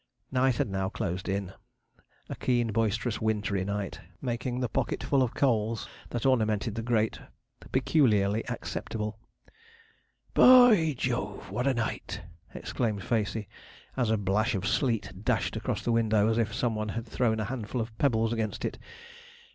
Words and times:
Night 0.31 0.55
had 0.55 0.67
now 0.67 0.89
closed 0.89 1.29
in 1.29 1.53
a 2.27 2.33
keen, 2.35 2.71
boisterous, 2.71 3.21
wintry 3.21 3.63
night, 3.63 3.99
making 4.19 4.59
the 4.59 4.67
pocketful 4.67 5.21
of 5.21 5.35
coals 5.35 5.87
that 6.09 6.25
ornamented 6.25 6.73
the 6.73 6.81
grate 6.81 7.19
peculiarly 7.71 8.43
acceptable. 8.49 9.19
'B 10.33 10.41
o 10.41 10.69
y 10.69 10.95
Jove, 10.97 11.51
what 11.51 11.67
a 11.67 11.75
night!' 11.75 12.23
exclaimed 12.55 13.03
Facey, 13.03 13.47
as 13.95 14.09
a 14.09 14.17
blash 14.17 14.55
of 14.55 14.67
sleet 14.67 15.13
dashed 15.23 15.55
across 15.55 15.83
the 15.83 15.91
window 15.91 16.27
as 16.29 16.39
if 16.39 16.51
some 16.51 16.73
one 16.73 16.89
had 16.89 17.05
thrown 17.05 17.39
a 17.39 17.45
handful 17.45 17.79
of 17.79 17.95
pebbles 17.99 18.33
against 18.33 18.65
it. 18.65 18.79